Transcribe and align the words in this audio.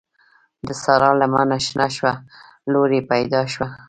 د 0.67 0.67
سارا 0.83 1.11
لمنه 1.21 1.57
شنه 1.65 1.87
شوه؛ 1.95 2.13
لور 2.71 2.89
يې 2.95 3.01
پیدا 3.11 3.41
شوه. 3.53 3.67